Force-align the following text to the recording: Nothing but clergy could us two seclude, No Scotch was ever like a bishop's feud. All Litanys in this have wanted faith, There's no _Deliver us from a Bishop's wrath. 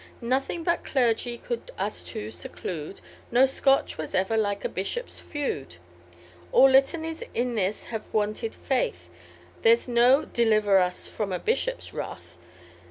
Nothing 0.23 0.63
but 0.63 0.83
clergy 0.83 1.37
could 1.37 1.69
us 1.77 2.01
two 2.01 2.31
seclude, 2.31 3.01
No 3.29 3.45
Scotch 3.45 3.99
was 3.99 4.15
ever 4.15 4.35
like 4.35 4.65
a 4.65 4.67
bishop's 4.67 5.19
feud. 5.19 5.75
All 6.51 6.67
Litanys 6.67 7.23
in 7.35 7.53
this 7.53 7.85
have 7.85 8.11
wanted 8.11 8.55
faith, 8.55 9.11
There's 9.61 9.87
no 9.87 10.23
_Deliver 10.23 10.81
us 10.81 11.05
from 11.05 11.31
a 11.31 11.37
Bishop's 11.37 11.93
wrath. 11.93 12.35